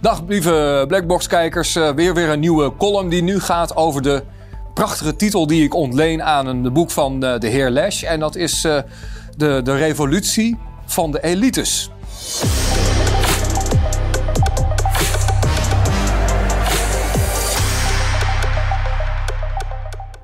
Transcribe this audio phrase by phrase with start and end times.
[0.00, 1.76] Dag lieve Blackbox-kijkers.
[1.76, 4.22] Uh, weer weer een nieuwe column die nu gaat over de
[4.74, 8.02] prachtige titel die ik ontleen aan een boek van uh, de heer Lash.
[8.02, 8.78] En dat is uh,
[9.36, 11.90] de, de revolutie van de elites.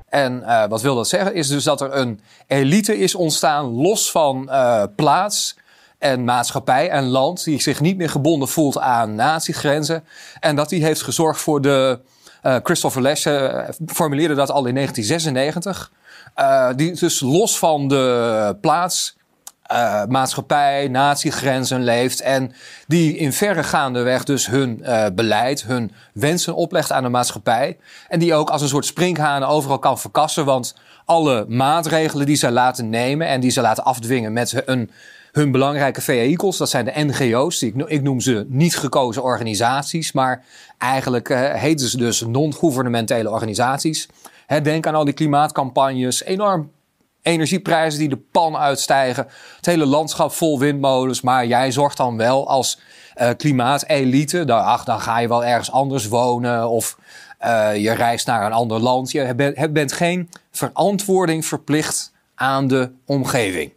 [0.09, 1.35] En wat wil dat zeggen?
[1.35, 4.49] Is dus dat er een elite is ontstaan los van
[4.95, 5.57] plaats
[6.03, 10.03] en maatschappij en land die zich niet meer gebonden voelt aan natiegrenzen.
[10.39, 11.99] En dat die heeft gezorgd voor de.
[12.43, 13.27] Uh, Christopher Lash
[13.85, 15.91] formuleerde dat al in 1996.
[16.75, 19.17] die dus los van de plaats
[20.07, 22.21] maatschappij, natiegrenzen leeft.
[22.21, 22.53] En
[22.87, 24.85] die in verregaande weg dus hun
[25.15, 27.77] beleid, hun wensen oplegt aan de maatschappij.
[28.07, 30.45] En die ook als een soort sprinkhanen overal kan verkassen.
[30.45, 34.91] Want alle maatregelen die zij laten nemen en die ze laten afdwingen met hun,
[35.33, 37.61] hun belangrijke vehicles, dat zijn de NGO's.
[37.61, 40.45] Ik, ik noem ze niet gekozen organisaties, maar
[40.77, 44.07] eigenlijk uh, heten ze dus non-governementele organisaties.
[44.63, 46.71] denk aan al die klimaatcampagnes, enorm
[47.21, 49.27] energieprijzen die de pan uitstijgen.
[49.55, 51.21] Het hele landschap vol windmolens.
[51.21, 52.79] Maar jij zorgt dan wel als
[53.21, 54.53] uh, klimaatelite.
[54.53, 56.69] Ach, dan ga je wel ergens anders wonen.
[56.69, 56.97] Of
[57.45, 59.11] uh, je reist naar een ander land.
[59.11, 63.73] Je bent geen verantwoording verplicht aan de omgeving.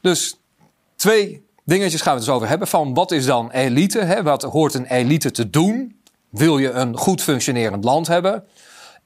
[0.00, 0.40] Dus
[0.96, 2.68] twee dingetjes gaan we het dus over hebben.
[2.68, 3.98] Van wat is dan elite?
[3.98, 4.22] Hè?
[4.22, 5.96] Wat hoort een elite te doen?
[6.30, 8.44] Wil je een goed functionerend land hebben?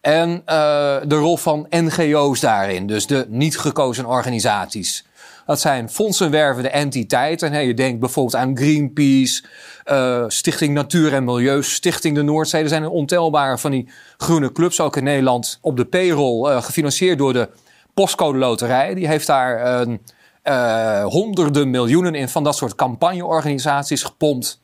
[0.00, 5.04] En uh, de rol van NGO's daarin, dus de niet gekozen organisaties.
[5.46, 7.52] Dat zijn fondsenwervende entiteiten.
[7.52, 9.44] Hey, je denkt bijvoorbeeld aan Greenpeace,
[9.86, 12.62] uh, Stichting Natuur en Milieu, Stichting de Noordzee.
[12.62, 16.62] Er zijn een ontelbare van die groene clubs, ook in Nederland, op de payroll, uh,
[16.62, 17.48] gefinancierd door de
[17.94, 18.94] Postcode Loterij.
[18.94, 19.86] Die heeft daar
[20.50, 24.60] uh, honderden miljoenen in van dat soort campagneorganisaties gepompt.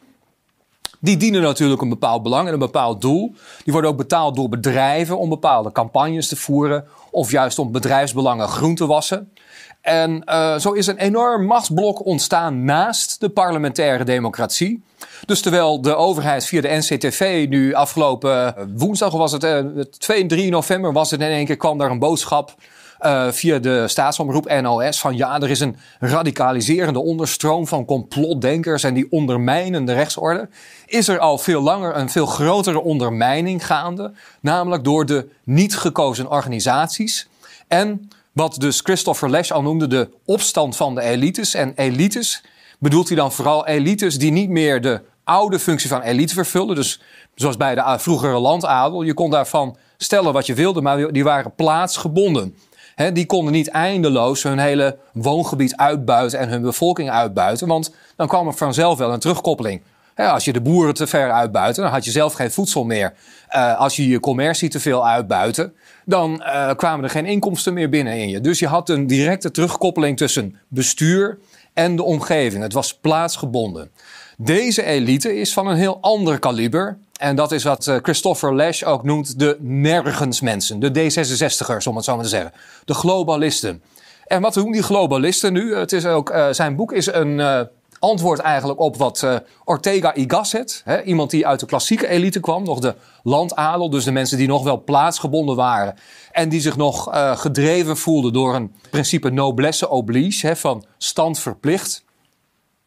[1.00, 3.34] Die dienen natuurlijk een bepaald belang en een bepaald doel.
[3.64, 6.84] Die worden ook betaald door bedrijven om bepaalde campagnes te voeren.
[7.10, 9.32] Of juist om bedrijfsbelangen groen te wassen.
[9.80, 14.82] En uh, zo is een enorm machtsblok ontstaan naast de parlementaire democratie.
[15.26, 19.58] Dus terwijl de overheid via de NCTV nu afgelopen woensdag was het, uh,
[19.98, 22.54] 2 en 3 november was het in één keer kwam daar een boodschap
[23.00, 28.94] uh, via de staatsomroep NOS van ja, er is een radicaliserende onderstroom van complotdenkers en
[28.94, 30.48] die ondermijnen de rechtsorde.
[30.86, 36.30] Is er al veel langer een veel grotere ondermijning gaande, namelijk door de niet gekozen
[36.30, 37.28] organisaties.
[37.68, 41.54] En wat dus Christopher Lash al noemde, de opstand van de elites.
[41.54, 42.44] En elites
[42.78, 46.76] bedoelt hij dan vooral elites die niet meer de oude functie van elite vervulden.
[46.76, 47.00] Dus
[47.34, 49.02] zoals bij de vroegere landadel.
[49.02, 52.56] Je kon daarvan stellen wat je wilde, maar die waren plaatsgebonden
[53.12, 57.68] die konden niet eindeloos hun hele woongebied uitbuiten en hun bevolking uitbuiten.
[57.68, 59.82] Want dan kwam er vanzelf wel een terugkoppeling.
[60.14, 63.12] als je de boeren te ver uitbuiten, dan had je zelf geen voedsel meer.
[63.54, 65.72] Uh, als je je commercie te veel uitbuiten,
[66.04, 68.40] dan uh, kwamen er geen inkomsten meer binnen in je.
[68.40, 71.38] Dus je had een directe terugkoppeling tussen bestuur
[71.72, 72.62] en de omgeving.
[72.62, 73.90] Het was plaatsgebonden.
[74.36, 76.98] Deze elite is van een heel ander kaliber.
[77.16, 80.80] En dat is wat eh, Christopher Lash ook noemt de nergensmensen.
[80.80, 82.52] De D66ers, om het zo maar te zeggen.
[82.84, 83.82] De globalisten.
[84.26, 85.74] En wat doen die globalisten nu?
[85.76, 87.60] Het is ook, uh, zijn boek is een uh,
[87.98, 89.26] antwoord eigenlijk op wat
[89.64, 94.04] Ortega y Gasset, hè, iemand die uit de klassieke elite kwam, nog de landadel, dus
[94.04, 95.94] de mensen die nog wel plaatsgebonden waren
[96.32, 97.08] en die zich nog
[97.40, 102.04] gedreven voelden door een principe noblesse oblige, hè, van stand verplicht.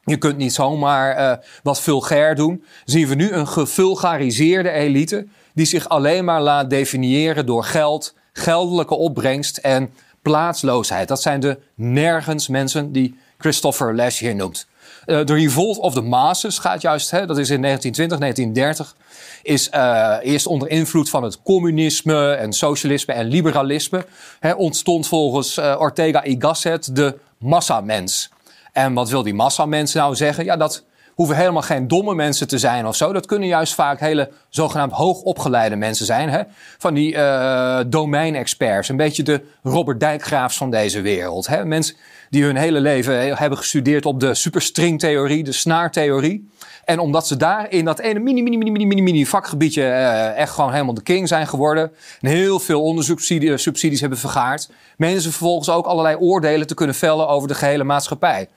[0.10, 1.34] Je kunt niet zomaar uh,
[1.64, 2.64] wat vulgair doen.
[2.86, 8.96] Zien we nu een gevulgariseerde elite die zich alleen maar laat definiëren door geld, geldelijke
[8.96, 9.90] opbrengst en
[10.22, 11.08] plaatsloosheid.
[11.08, 14.68] Dat zijn de nergens mensen die Christopher Lash hier noemt.
[15.06, 18.96] Uh, de Revolt of the Masses gaat juist, hè, dat is in 1920, 1930,
[19.44, 24.06] is uh, eerst onder invloed van het communisme en socialisme en liberalisme,
[24.40, 28.30] hè, ontstond volgens Ortega y Gasset de massamens.
[28.80, 30.46] En wat wil die massa mensen nou zeggen?
[30.46, 30.86] Ja, dat
[31.16, 33.14] hoeven helemaal geen domme mensen te zijn of zo.
[33.14, 36.30] Dat kunnen juist vaak hele zogenaamd hoogopgeleide mensen zijn.
[36.30, 36.42] Hè?
[36.78, 38.90] Van die uh, domeinexperts.
[38.90, 41.48] Een beetje de Robert Dijkgraafs van deze wereld.
[41.48, 41.66] Hè?
[41.66, 41.96] Mensen
[42.30, 46.50] die hun hele leven hebben gestudeerd op de superstringtheorie, de snaartheorie.
[46.86, 50.38] En omdat ze daar in dat ene mini, mini, mini, mini, mini, mini vakgebiedje uh,
[50.38, 51.92] echt gewoon helemaal de king zijn geworden.
[52.22, 54.70] En heel veel onderzoekssubsidies hebben vergaard.
[54.98, 58.48] Menen ze vervolgens ook allerlei oordelen te kunnen vellen over de gehele maatschappij.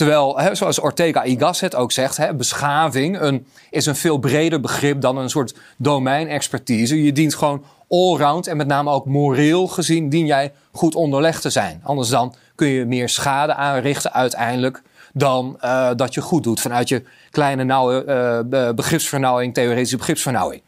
[0.00, 4.60] Terwijl, hè, zoals Ortega y Gasset ook zegt, hè, beschaving een, is een veel breder
[4.60, 7.04] begrip dan een soort domeinexpertise.
[7.04, 11.50] Je dient gewoon allround en met name ook moreel gezien dien jij goed onderlegd te
[11.50, 11.80] zijn.
[11.84, 14.82] Anders dan kun je meer schade aanrichten uiteindelijk
[15.12, 18.04] dan uh, dat je goed doet vanuit je kleine nauwe
[18.50, 20.62] uh, begripsvernauwing, theoretische begripsvernauwing.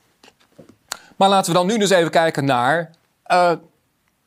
[1.17, 2.91] Maar laten we dan nu dus even kijken naar
[3.33, 3.53] uh,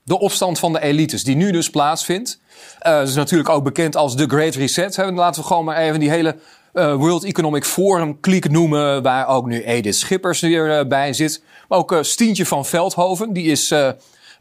[0.06, 2.40] de opstand van de elites, die nu dus plaatsvindt.
[2.80, 4.98] dat is natuurlijk ook bekend als de Great Reset.
[4.98, 6.36] Laten we gewoon maar even die hele
[6.74, 11.42] World Economic Forum kliek noemen, waar ook nu Edith Schippers weer bij zit.
[11.68, 13.72] Maar ook Stientje van Veldhoven, die is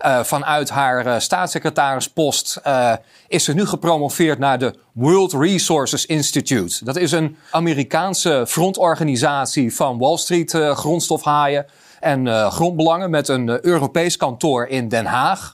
[0.05, 2.93] uh, vanuit haar uh, staatssecretarispost uh,
[3.29, 6.85] is ze nu gepromoveerd naar de World Resources Institute.
[6.85, 11.67] Dat is een Amerikaanse frontorganisatie van Wall Street grondstofhaaien
[12.01, 15.54] en grondbelangen met een Europees kantoor in Den Haag.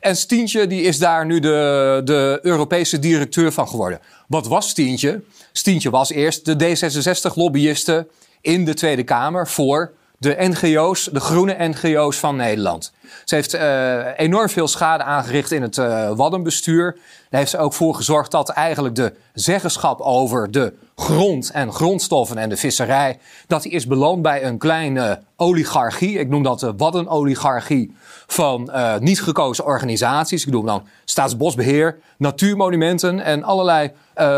[0.00, 4.00] En Stientje die is daar nu de, de Europese directeur van geworden.
[4.28, 5.22] Wat was Stientje?
[5.52, 8.06] Stientje was eerst de D66-lobbyiste
[8.40, 12.92] in de Tweede Kamer voor de NGO's, de groene NGO's van Nederland.
[13.24, 16.92] Ze heeft uh, enorm veel schade aangericht in het uh, Waddenbestuur.
[17.30, 22.36] Daar heeft ze ook voor gezorgd dat eigenlijk de zeggenschap over de grond en grondstoffen
[22.36, 26.18] en de visserij, dat die is beland bij een kleine oligarchie.
[26.18, 27.94] Ik noem dat de Waddenoligarchie
[28.26, 30.46] van uh, niet gekozen organisaties.
[30.46, 33.92] Ik noem dan Staatsbosbeheer, Natuurmonumenten en allerlei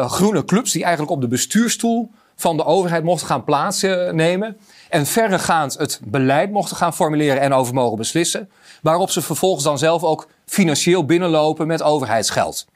[0.06, 2.10] groene clubs die eigenlijk op de bestuurstoel
[2.42, 4.56] van de overheid mochten gaan plaatsnemen.
[4.88, 8.50] En verregaand het beleid mochten gaan formuleren en over mogen beslissen.
[8.82, 12.66] Waarop ze vervolgens dan zelf ook financieel binnenlopen met overheidsgeld.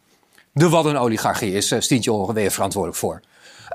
[0.52, 3.20] De wat een oligarchie is uh, Stientje ongeveer verantwoordelijk voor.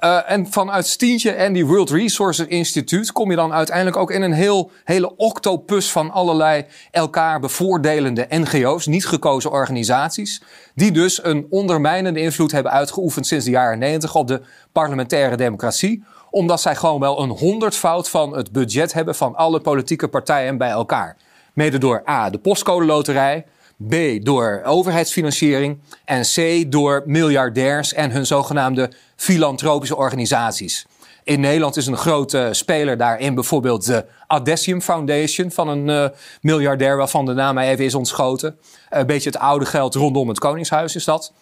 [0.03, 4.21] Uh, en vanuit Stientje en die World Resources Institute kom je dan uiteindelijk ook in
[4.21, 10.41] een heel, hele octopus van allerlei elkaar bevoordelende NGO's, niet gekozen organisaties,
[10.75, 16.03] die dus een ondermijnende invloed hebben uitgeoefend sinds de jaren 90 op de parlementaire democratie
[16.31, 20.69] omdat zij gewoon wel een honderdvoud van het budget hebben van alle politieke partijen bij
[20.69, 21.17] elkaar.
[21.53, 23.45] Mede door A, de postcode loterij.
[23.89, 25.79] B, door overheidsfinanciering.
[26.05, 30.85] En C, door miljardairs en hun zogenaamde filantropische organisaties.
[31.23, 36.97] In Nederland is een grote speler daarin bijvoorbeeld de Adessium Foundation van een uh, miljardair
[36.97, 38.57] waarvan de naam even is ontschoten.
[38.89, 41.33] Een beetje het oude geld rondom het Koningshuis is dat.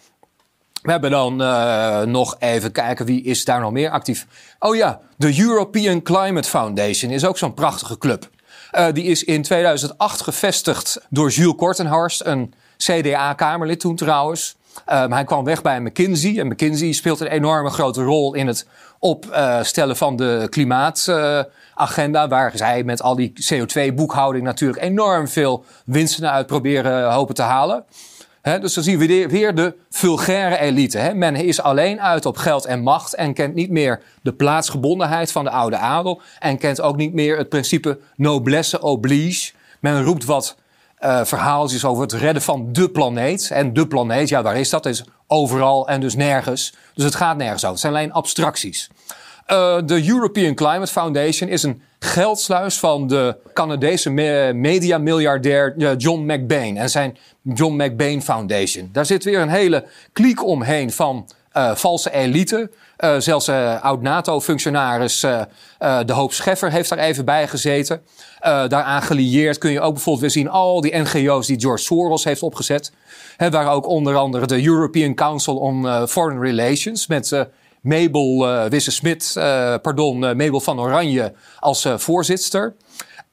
[0.82, 4.26] We hebben dan uh, nog even kijken wie is daar nog meer actief.
[4.58, 8.28] Oh ja, de European Climate Foundation is ook zo'n prachtige club.
[8.72, 14.56] Uh, die is in 2008 gevestigd door Jules Kortenhorst, een CDA-kamerlid toen trouwens.
[14.92, 16.38] Um, hij kwam weg bij McKinsey.
[16.38, 18.66] En McKinsey speelt een enorme grote rol in het
[18.98, 22.28] opstellen van de klimaatagenda.
[22.28, 27.84] waar zij met al die CO2-boekhouding natuurlijk enorm veel winsten uit proberen hopen te halen
[28.42, 31.12] dus dan zien we weer de vulgaire elite.
[31.14, 35.44] Men is alleen uit op geld en macht en kent niet meer de plaatsgebondenheid van
[35.44, 36.20] de oude adel.
[36.38, 39.52] En kent ook niet meer het principe noblesse oblige.
[39.80, 40.56] Men roept wat
[41.00, 43.50] uh, verhaaltjes over het redden van de planeet.
[43.50, 44.86] En de planeet, ja, waar is dat?
[44.86, 46.74] Is overal en dus nergens.
[46.94, 47.70] Dus het gaat nergens over.
[47.70, 48.90] Het zijn alleen abstracties.
[49.48, 56.32] Uh, de European Climate Foundation is een geldsluis van de Canadese me media-miljardair uh, John
[56.32, 58.88] McBain en zijn John McBain Foundation.
[58.92, 62.70] Daar zit weer een hele kliek omheen van uh, valse elite.
[62.98, 63.48] Uh, zelfs
[63.80, 65.20] oud-NATO-functionaris
[66.04, 68.02] De Hoop Scheffer heeft daar even bij gezeten.
[68.40, 72.42] daaraan gelieerd kun je ook bijvoorbeeld weer zien al die NGO's die George Soros heeft
[72.42, 72.92] opgezet.
[73.36, 77.46] He, waar ook onder andere de European Council on Foreign Relations met
[77.80, 82.74] Mabel uh, Wisse-Smit, uh, pardon, uh, Mabel van Oranje als voorzitter.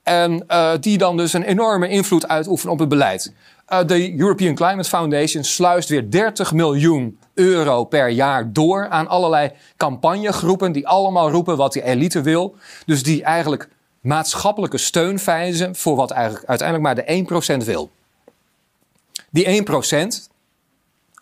[0.04, 0.48] En
[0.80, 3.34] die dan dus een enorme invloed uitoefenen op het beleid.
[3.86, 10.72] de European Climate Foundation sluist weer 30 miljoen euro per jaar door aan allerlei campagnegroepen
[10.72, 12.56] die allemaal roepen wat die elite wil.
[12.86, 13.70] Dus die eigenlijk
[14.02, 17.90] maatschappelijke steun vijzen voor wat eigenlijk uiteindelijk maar de 1% wil.
[19.30, 20.30] Die 1%,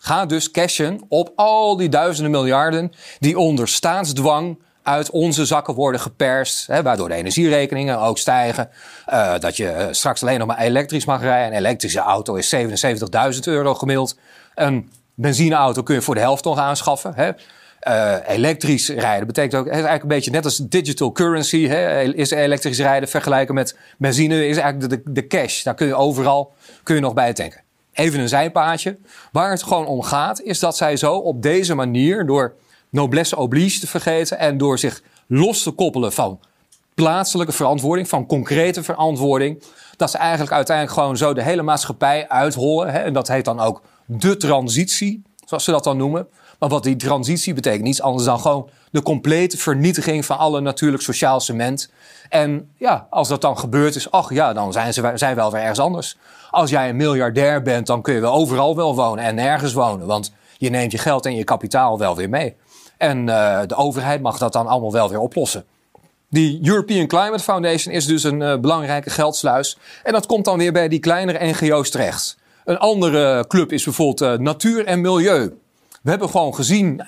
[0.06, 6.00] Ga dus cashen op al die duizenden miljarden die onder staatsdwang uit onze zakken worden
[6.00, 6.66] geperst.
[6.66, 8.68] Hè, waardoor de energierekeningen ook stijgen.
[9.08, 11.52] Uh, dat je eh, straks alleen nog maar elektrisch mag rijden.
[11.52, 14.18] Een elektrische auto is 77.000 euro gemiddeld.
[14.54, 17.12] Een benzineauto kun je voor de helft nog aanschaffen.
[17.14, 17.30] Hè.
[17.88, 21.66] Uh, elektrisch rijden betekent ook, is eigenlijk een beetje net als digital currency.
[21.66, 25.62] Hè, is elektrisch rijden vergelijken met benzine, is eigenlijk de, de cash.
[25.62, 27.65] Daar kun je overal kun je nog bij tanken
[27.96, 28.98] even een zijpaadje.
[29.32, 32.54] Waar het gewoon om gaat, is dat zij zo op deze manier, door
[32.90, 36.40] noblesse oblige te vergeten en door zich los te koppelen van
[36.94, 39.62] plaatselijke verantwoording, van concrete verantwoording,
[39.96, 42.92] dat ze eigenlijk uiteindelijk gewoon zo de hele maatschappij uithollen.
[42.92, 42.98] Hè?
[42.98, 46.28] En dat heet dan ook de transitie, zoals ze dat dan noemen.
[46.58, 51.02] Maar wat die transitie betekent, niets anders dan gewoon de complete vernietiging van alle natuurlijk
[51.02, 51.90] sociaal cement.
[52.28, 55.60] En ja, als dat dan gebeurd is, ach ja, dan zijn ze zijn wel weer
[55.60, 56.16] ergens anders.
[56.50, 60.06] Als jij een miljardair bent, dan kun je wel overal wel wonen en nergens wonen.
[60.06, 62.56] Want je neemt je geld en je kapitaal wel weer mee.
[62.96, 63.26] En
[63.66, 65.64] de overheid mag dat dan allemaal wel weer oplossen.
[66.30, 69.78] Die European Climate Foundation is dus een belangrijke geldsluis.
[70.02, 72.36] En dat komt dan weer bij die kleinere NGO's terecht.
[72.66, 75.58] Een andere club is bijvoorbeeld Natuur en Milieu.
[76.02, 77.02] We hebben gewoon gezien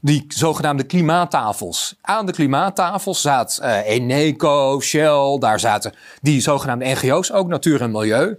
[0.00, 1.94] die zogenaamde klimaattafels.
[2.00, 7.90] Aan de klimaattafels zat uh, Eneco, Shell, daar zaten die zogenaamde NGO's, ook Natuur en
[7.90, 8.38] Milieu.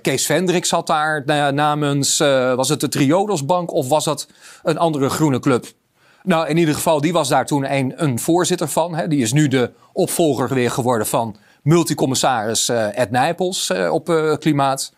[0.00, 2.18] Kees Vendrik zat daar namens,
[2.56, 4.28] was het de Triodosbank of was dat
[4.62, 5.66] een andere groene club?
[6.22, 8.94] Nou, in ieder geval, die was daar toen een, een voorzitter van.
[8.94, 9.08] Hè.
[9.08, 14.92] Die is nu de opvolger weer geworden van multicommissaris Ed Nijpels op klimaat.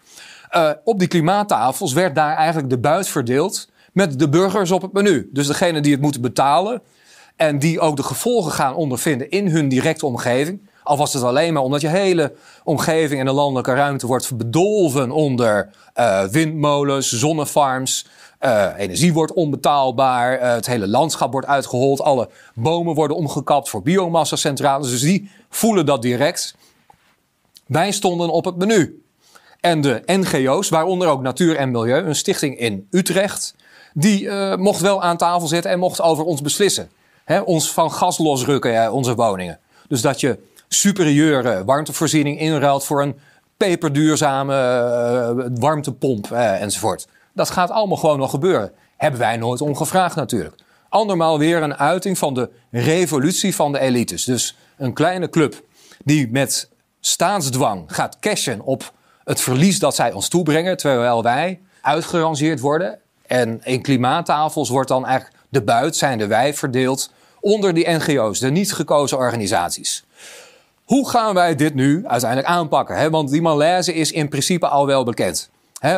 [0.85, 5.29] op die klimaattafels werd daar eigenlijk de buit verdeeld met de burgers op het menu.
[5.33, 6.83] Dus degene die het moeten betalen
[7.37, 10.71] en die ook de gevolgen gaan ondervinden in hun directe omgeving.
[10.83, 12.35] Al was het alleen maar omdat je hele
[12.65, 18.07] omgeving en de landelijke ruimte wordt bedolven onder uh, windmolens, zonnefarms.
[18.41, 23.83] Uh, energie wordt onbetaalbaar, uh, het hele landschap wordt uitgehold, alle bomen worden omgekapt voor
[23.83, 24.91] biomassa-centrales.
[24.91, 26.57] Dus die voelen dat direct.
[27.67, 29.03] Wij stonden op het menu.
[29.61, 33.55] En de NGO's, waaronder ook Natuur en Milieu, een stichting in Utrecht,
[33.95, 36.91] die mocht wel aan tafel zitten en mocht over ons beslissen.
[37.25, 39.59] He, ons van gas losrukken, onze woningen.
[39.89, 40.39] Dus dat je
[40.75, 43.19] superieure warmtevoorziening inruilt voor een
[43.57, 47.07] peperduurzame uh, warmtepomp uh, enzovoort.
[47.35, 48.73] Dat gaat allemaal gewoon nog gebeuren.
[48.97, 50.55] Hebben wij nooit om gevraagd natuurlijk.
[50.89, 54.25] Andermaal weer een uiting van de revolutie van de elites.
[54.25, 55.63] Dus een kleine club
[56.05, 56.69] die met
[57.01, 58.93] staatsdwang gaat cashen op
[59.25, 65.07] het verlies dat zij ons toebrengen, terwijl wij uitgerangeerd worden en in klimaattafels wordt dan
[65.07, 67.11] eigenlijk de buit, zijn de wij verdeeld
[67.41, 70.05] onder die NGO's, de niet gekozen organisaties.
[70.85, 73.11] Hoe gaan wij dit nu uiteindelijk aanpakken?
[73.11, 75.51] Want die malaise is in principe al wel bekend.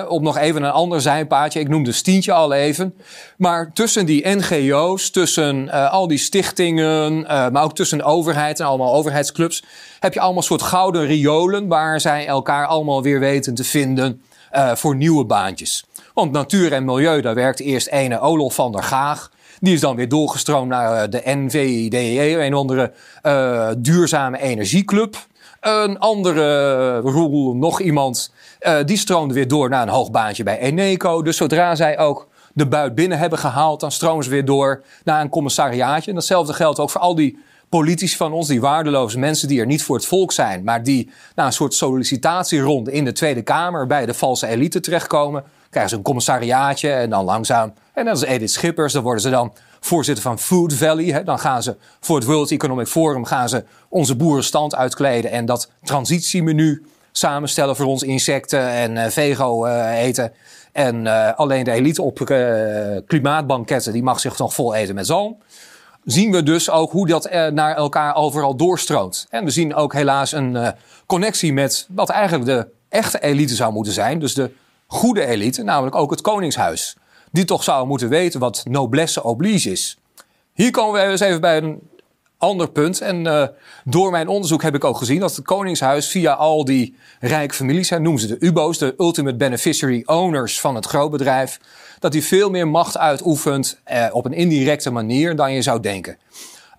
[0.08, 1.60] Op nog even een ander zijpaadje.
[1.60, 2.94] Ik noemde Stientje al even.
[3.36, 8.60] Maar tussen die NGO's, tussen uh, al die stichtingen, uh, maar ook tussen de overheid
[8.60, 9.64] en allemaal overheidsclubs,
[10.00, 14.22] heb je allemaal soort gouden riolen waar zij elkaar allemaal weer weten te vinden
[14.52, 15.84] uh, voor nieuwe baantjes.
[16.14, 19.30] Want natuur en milieu, daar werkt eerst ene Olof van der Gaag.
[19.60, 22.92] Die is dan weer doorgestroomd naar eh, de NVDE, een andere
[23.22, 25.16] uh, duurzame energieclub.
[25.60, 28.32] Een andere Roel, nog iemand,
[28.84, 31.22] die stroomde weer door naar een hoog baantje bij Eneco.
[31.22, 35.20] Dus zodra zij ook de buit binnen hebben gehaald, dan stromen ze weer door naar
[35.20, 36.08] een commissariaatje.
[36.10, 39.66] En datzelfde geldt ook voor al die politici van ons, die waardeloze mensen die er
[39.66, 43.86] niet voor het volk zijn, maar die na een soort sollicitatieronde in de Tweede Kamer
[43.86, 47.72] bij de valse elite terechtkomen krijgen ze een commissariaatje en dan langzaam.
[47.92, 51.04] En dat is Edith Schippers, dan worden ze dan voorzitter van Food Valley.
[51.04, 51.22] Hè.
[51.22, 55.70] Dan gaan ze voor het World Economic Forum gaan ze onze boerenstand uitkleden en dat
[55.82, 60.32] transitiemenu samenstellen voor ons insecten en uh, vego uh, eten.
[60.72, 62.18] En uh, alleen de elite op
[63.06, 65.36] klimaatbanketten, die mag zich nog vol eten met zalm.
[66.04, 69.26] Zien we dus ook hoe dat naar elkaar overal doorstroomt.
[69.30, 70.74] En we zien ook helaas een
[71.06, 74.18] connectie met wat eigenlijk de echte elite zou moeten zijn.
[74.18, 74.50] Dus de
[74.86, 76.96] goede elite, namelijk ook het Koningshuis.
[77.32, 79.98] Die toch zou moeten weten wat noblesse oblige is.
[80.52, 81.80] Hier komen we eens even bij een
[82.38, 83.00] ander punt.
[83.00, 83.46] En uh,
[83.84, 87.90] door mijn onderzoek heb ik ook gezien dat het Koningshuis via al die rijke families,
[87.90, 91.60] hè, noemen ze de UBO's, de Ultimate Beneficiary Owners van het grootbedrijf,
[91.98, 96.18] dat die veel meer macht uitoefent uh, op een indirecte manier dan je zou denken.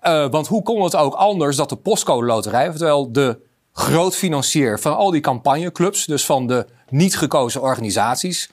[0.02, 3.38] Uh, want hoe kon het ook anders dat de postcode loterij, terwijl de
[3.76, 8.50] grootfinancier van al die campagneclubs, dus van de niet gekozen organisaties.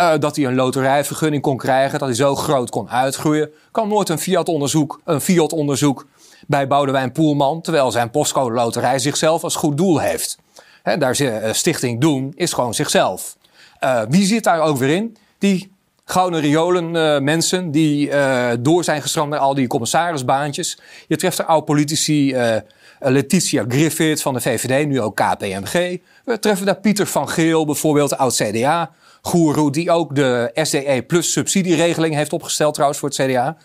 [0.00, 3.50] Uh, dat hij een loterijvergunning kon krijgen, dat hij zo groot kon uitgroeien.
[3.70, 6.06] Kan nooit een Fiat-onderzoek, een Fiat-onderzoek
[6.46, 10.38] bij Boudewijn Poelman, terwijl zijn postcode loterij zichzelf als goed doel heeft.
[10.82, 13.36] He, daar uh, Stichting Doen is gewoon zichzelf.
[13.80, 15.16] Uh, wie zit daar ook weer in?
[15.38, 15.73] Die
[16.04, 18.10] gouden riolen mensen die
[18.60, 20.78] door zijn gestroomd naar al die commissarisbaantjes.
[21.06, 22.34] Je treft er oude politici
[23.04, 25.98] eh, Letitia Griffith van de VVD, nu ook KPMG.
[26.24, 29.70] We treffen daar Pieter van Geel, bijvoorbeeld oud-CDA-goeroe...
[29.70, 33.56] die ook de SDE Plus subsidieregeling heeft opgesteld trouwens voor het CDA.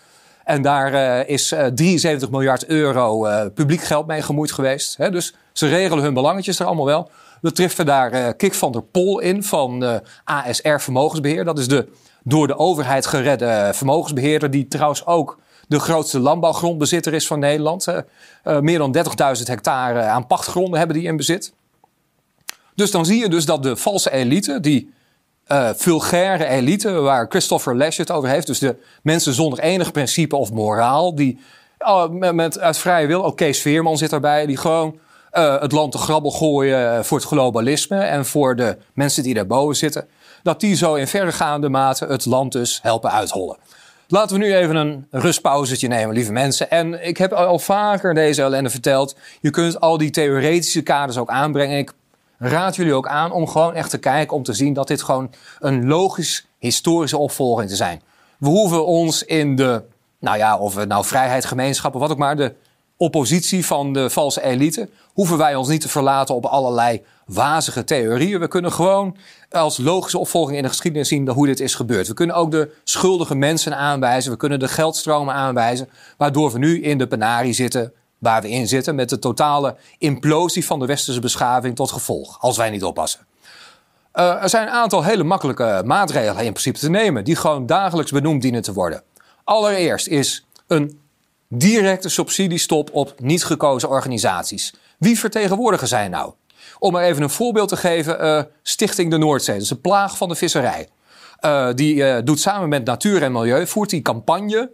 [0.44, 4.96] En daar is uh, eh, 73 miljard euro publiek geld mee gemoeid geweest.
[4.96, 5.10] Hè?
[5.10, 7.10] Dus ze regelen hun belangetjes er allemaal wel.
[7.40, 11.44] We treffen daar Kik van der Pol in van ASR Vermogensbeheer.
[11.44, 11.88] Dat is de
[12.22, 14.50] door de overheid geredde vermogensbeheerder...
[14.50, 17.86] die trouwens ook de grootste landbouwgrondbezitter is van Nederland.
[17.88, 19.02] Uh, meer dan 30.000
[19.44, 21.52] hectare aan pachtgronden hebben die in bezit.
[22.74, 24.92] Dus dan zie je dus dat de valse elite, die
[25.48, 30.36] uh, vulgaire elite, waar Christopher Lash het over heeft, dus de mensen zonder enig principe
[30.36, 31.38] of moraal, die
[32.10, 34.98] met, uit vrije wil, ook Kees Veerman zit erbij, die gewoon
[35.30, 40.08] het land te grabbel gooien voor het globalisme en voor de mensen die daarboven zitten,
[40.42, 43.56] dat die zo in verregaande mate het land dus helpen uithollen.
[44.08, 46.70] Laten we nu even een rustpauzetje nemen, lieve mensen.
[46.70, 49.16] En ik heb al vaker deze ellende verteld.
[49.40, 51.78] Je kunt al die theoretische kaders ook aanbrengen.
[51.78, 51.92] Ik
[52.38, 55.30] raad jullie ook aan om gewoon echt te kijken om te zien dat dit gewoon
[55.58, 58.02] een logisch historische opvolging te zijn.
[58.38, 59.82] We hoeven ons in de,
[60.18, 62.54] nou ja, of het nou vrijheidsgemeenschappen, wat ook maar, de
[63.00, 68.40] oppositie van de valse elite, hoeven wij ons niet te verlaten op allerlei wazige theorieën.
[68.40, 69.16] We kunnen gewoon
[69.50, 72.08] als logische opvolging in de geschiedenis zien hoe dit is gebeurd.
[72.08, 74.30] We kunnen ook de schuldige mensen aanwijzen.
[74.30, 75.88] We kunnen de geldstromen aanwijzen.
[76.16, 78.94] Waardoor we nu in de penarie zitten waar we in zitten.
[78.94, 82.40] Met de totale implosie van de westerse beschaving tot gevolg.
[82.40, 83.20] Als wij niet oppassen.
[84.14, 87.24] Uh, er zijn een aantal hele makkelijke maatregelen in principe te nemen.
[87.24, 89.02] Die gewoon dagelijks benoemd dienen te worden.
[89.44, 91.00] Allereerst is een
[91.52, 94.74] directe subsidiestop op niet gekozen organisaties.
[94.98, 96.32] Wie vertegenwoordigen zij nou?
[96.78, 100.16] Om er even een voorbeeld te geven, uh, Stichting de Noordzee, dat is een plaag
[100.16, 100.88] van de visserij.
[101.40, 104.70] Uh, die uh, doet samen met Natuur en Milieu, voert die campagne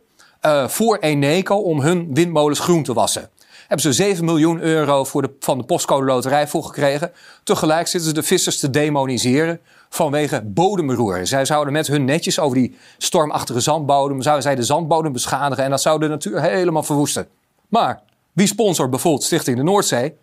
[0.67, 3.31] voor Eneco om hun windmolens groen te wassen.
[3.67, 7.13] Hebben ze 7 miljoen euro voor de, van de postcode loterij voor gekregen.
[7.45, 11.27] Tegelijk zitten ze de vissers te demoniseren vanwege bodemroer.
[11.27, 15.71] Zij zouden met hun netjes over die stormachtige zandbodem, zouden zij de zandbodem beschadigen en
[15.71, 17.29] dat zou de natuur helemaal verwoesten.
[17.69, 20.15] Maar wie sponsort bijvoorbeeld Stichting de Noordzee?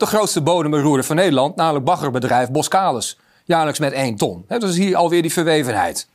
[0.00, 3.18] de grootste bodemberoerder van Nederland, namelijk baggerbedrijf Boskalis.
[3.44, 4.44] Jaarlijks met 1 ton.
[4.48, 6.08] He, dus hier alweer die verwevenheid.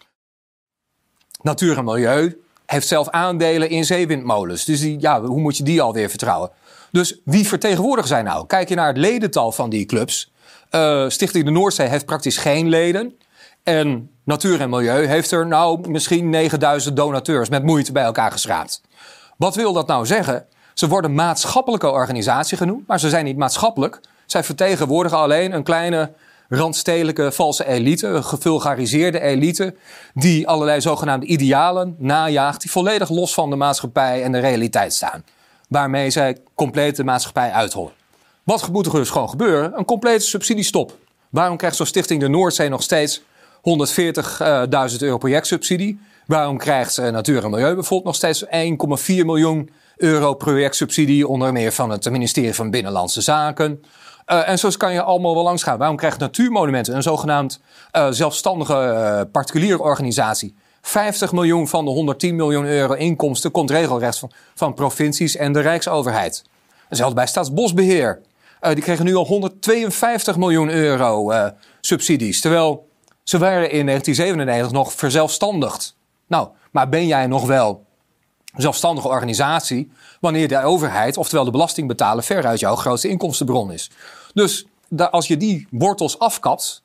[1.42, 4.66] Natuur en Milieu heeft zelf aandelen in zeewindmolens.
[4.66, 6.50] Dus ja, hoe moet je die alweer vertrouwen?
[6.92, 8.46] Dus wie vertegenwoordigen zij nou?
[8.46, 10.32] Kijk je naar het ledental van die clubs.
[10.72, 13.18] Uh, Stichting de Noordzee heeft praktisch geen leden.
[13.64, 18.82] En Natuur en Milieu heeft er nou misschien 9000 donateurs met moeite bij elkaar geschraapt.
[19.38, 20.46] Wat wil dat nou zeggen?
[20.74, 24.00] Ze worden maatschappelijke organisatie genoemd, maar ze zijn niet maatschappelijk.
[24.26, 26.12] Zij vertegenwoordigen alleen een kleine
[26.50, 29.76] randstedelijke valse elite, een gevulgariseerde elite,
[30.14, 35.24] die allerlei zogenaamde idealen najaagt, die volledig los van de maatschappij en de realiteit staan.
[35.76, 37.92] Waarmee zij compleet de maatschappij uithollen.
[38.44, 39.78] Wat moet er dus gewoon gebeuren?
[39.78, 40.98] Een complete subsidiestop.
[41.30, 43.26] Waarom krijgt zo'n stichting de Noordzee nog steeds 140.000
[45.00, 46.00] euro projectsubsidie?
[46.26, 48.50] Waarom krijgt uh, Natuur en Milieu bijvoorbeeld nog steeds 1,4
[49.26, 53.82] miljoen euro projectsubsidie, onder meer van het ministerie van Binnenlandse Zaken.
[54.28, 55.78] Uh, en zo kan je allemaal wel langs gaan.
[55.78, 57.60] Waarom krijgt Natuurmonumenten, een zogenaamd
[58.10, 64.74] zelfstandige particuliere organisatie, 50 miljoen van de 110 miljoen euro inkomsten komt regelrecht van, van
[64.74, 66.44] provincies en de Rijksoverheid.
[66.88, 68.22] Hetzelfde bij Staatsbosbeheer.
[68.60, 71.32] die kregen nu al 152 miljoen euro
[71.82, 72.42] subsidies.
[72.42, 72.88] Terwijl
[73.24, 75.98] ze waren in 1997 nog verzelfstandigd.
[76.28, 77.86] Nou, maar ben jij nog wel
[78.56, 83.92] zelfstandige organisatie wanneer de overheid, oftewel de belastingbetaler, veruit jouw grootste inkomstenbron is.
[84.34, 84.68] Dus
[85.12, 86.84] als je die wortels afkapt,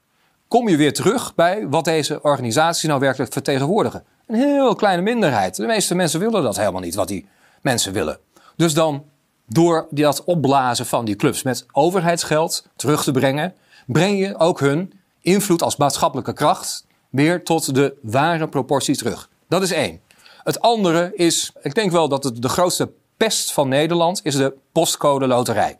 [0.50, 4.04] kom je weer terug bij wat deze organisaties nou werkelijk vertegenwoordigen.
[4.26, 5.56] Een heel kleine minderheid.
[5.56, 7.26] De meeste mensen willen dat helemaal niet, wat die
[7.60, 8.18] mensen willen.
[8.56, 9.04] Dus dan,
[9.46, 13.54] door dat opblazen van die clubs met overheidsgeld terug te brengen,
[13.86, 19.28] breng je ook hun invloed als maatschappelijke kracht weer tot de ware proportie terug.
[19.48, 20.00] Dat is één.
[20.42, 24.54] Het andere is, ik denk wel dat het de grootste pest van Nederland is de
[24.72, 25.78] postcode loterij.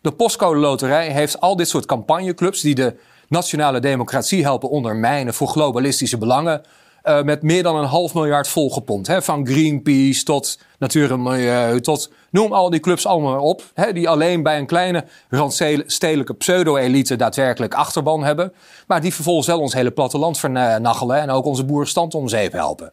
[0.00, 2.96] De postcode loterij heeft al dit soort campagneclubs die de
[3.30, 6.62] nationale democratie helpen ondermijnen voor globalistische belangen.
[7.04, 9.06] Uh, met meer dan een half miljard volgepompt.
[9.06, 9.22] Hè?
[9.22, 13.62] Van Greenpeace tot Natuur en Milieu, tot noem al die clubs allemaal op.
[13.74, 13.92] Hè?
[13.92, 18.52] Die alleen bij een kleine randstedelijke pseudo-elite daadwerkelijk achterban hebben.
[18.86, 22.92] Maar die vervolgens wel ons hele platteland vernachelen en ook onze boerenstand om zeep helpen.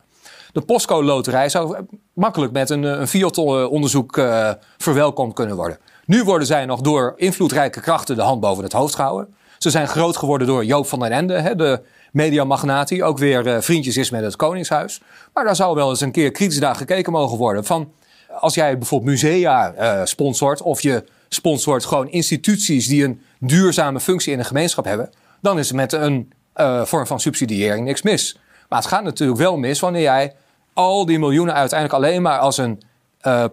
[0.51, 1.77] De postcode loterij zou
[2.13, 5.77] makkelijk met een, een Fiat-onderzoek uh, verwelkomd kunnen worden.
[6.05, 9.35] Nu worden zij nog door invloedrijke krachten de hand boven het hoofd gehouden.
[9.57, 13.47] Ze zijn groot geworden door Joop van den Ende, hè, de mediamagnaat die ook weer
[13.47, 15.01] uh, vriendjes is met het Koningshuis.
[15.33, 17.65] Maar daar zou wel eens een keer kritisch naar gekeken mogen worden.
[17.65, 17.91] Van
[18.39, 24.33] als jij bijvoorbeeld musea uh, sponsort of je sponsort gewoon instituties die een duurzame functie
[24.33, 25.09] in een gemeenschap hebben,
[25.41, 28.39] dan is met een uh, vorm van subsidiëring niks mis.
[28.69, 30.35] Maar het gaat natuurlijk wel mis wanneer jij
[30.73, 32.81] al die miljoenen uiteindelijk alleen maar als een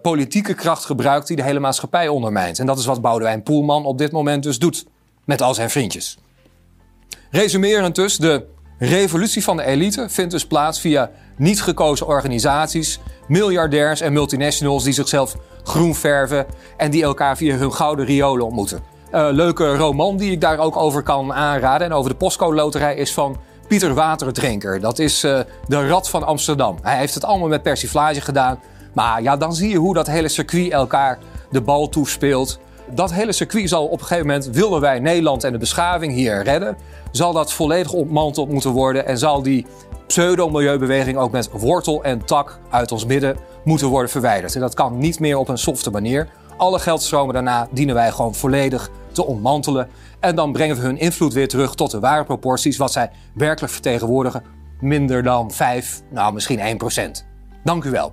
[0.03, 2.59] politieke kracht gebruikt die de hele maatschappij ondermijnt.
[2.59, 4.87] En dat is wat Boudewijn Poelman op dit moment dus doet
[5.25, 6.19] met al zijn vriendjes.
[7.31, 8.47] Resumerend dus, de
[8.79, 14.93] revolutie van de elite vindt dus plaats via niet gekozen organisaties, miljardairs en multinationals die
[14.93, 18.81] zichzelf groen verven en die elkaar via hun gouden riolen ontmoeten.
[19.13, 22.95] Uh, leuke roman die ik daar ook over kan aanraden en over de postcode loterij
[22.95, 23.37] is van
[23.69, 24.81] Pieter Waterdrinker.
[24.81, 26.79] Dat is uh, de rat van Amsterdam.
[26.83, 28.61] Hij heeft het allemaal met persiflage gedaan.
[28.93, 31.19] Maar ja, dan zie je hoe dat hele circuit elkaar
[31.51, 32.59] de bal toespeelt.
[32.90, 36.42] Dat hele circuit zal op een gegeven moment, willen wij Nederland en de beschaving hier
[36.42, 36.77] redden,
[37.11, 39.66] zal dat volledig ontmanteld moeten worden en zal die
[40.07, 44.55] pseudo-milieubeweging ook met wortel en tak uit ons midden moeten worden verwijderd.
[44.55, 46.29] En dat kan niet meer op een softe manier.
[46.57, 49.88] Alle geldstromen daarna dienen wij gewoon volledig te ontmantelen.
[50.20, 53.73] En dan brengen we hun invloed weer terug tot de ware proporties, wat zij werkelijk
[53.73, 54.42] vertegenwoordigen.
[54.81, 57.27] Minder dan 5, nou misschien 1 procent.
[57.64, 58.12] Dank u wel.